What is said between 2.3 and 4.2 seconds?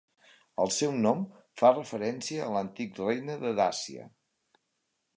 a l'antic regne de Dàcia.